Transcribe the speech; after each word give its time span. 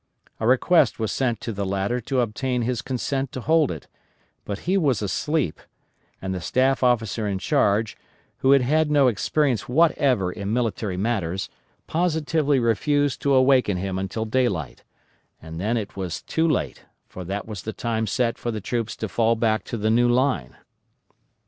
A 0.39 0.47
request 0.47 0.97
was 0.97 1.11
sent 1.11 1.39
to 1.41 1.53
the 1.53 1.63
latter 1.63 2.01
to 2.01 2.21
obtain 2.21 2.63
his 2.63 2.81
consent 2.81 3.31
to 3.33 3.39
hold 3.41 3.69
it, 3.69 3.85
but 4.45 4.61
he 4.61 4.75
was 4.75 5.03
asleep, 5.03 5.59
and 6.19 6.33
the 6.33 6.41
staff 6.41 6.81
officer 6.81 7.27
in 7.27 7.37
charge, 7.37 7.95
who 8.37 8.49
had 8.49 8.63
had 8.63 8.89
no 8.89 9.07
experience 9.07 9.69
whatever 9.69 10.31
in 10.31 10.51
military 10.51 10.97
matters, 10.97 11.49
positively 11.85 12.57
refused 12.59 13.21
to 13.21 13.35
awaken 13.35 13.77
him 13.77 13.99
until 13.99 14.25
daylight, 14.25 14.83
and 15.39 15.61
then 15.61 15.77
it 15.77 15.95
was 15.95 16.23
too 16.23 16.47
late, 16.47 16.85
for 17.07 17.23
that 17.23 17.45
was 17.47 17.61
the 17.61 17.71
time 17.71 18.07
set 18.07 18.39
for 18.39 18.49
the 18.49 18.59
troops 18.59 18.95
to 18.95 19.07
fall 19.07 19.35
back 19.35 19.63
to 19.65 19.77
the 19.77 19.91
new 19.91 20.09
line. 20.09 20.55